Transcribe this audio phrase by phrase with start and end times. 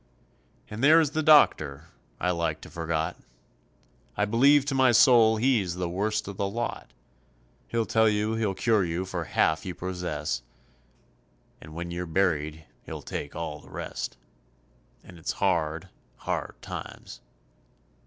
[0.67, 1.89] And there is the doctor,
[2.19, 3.17] I like to forgot,
[4.17, 6.89] I believe to my soul he's the worst of the lot;
[7.67, 10.41] He'll tell you he'll cure you for half you possess,
[11.61, 14.17] And when you're buried he'll take all the rest,
[15.03, 17.21] And it's hard, hard times.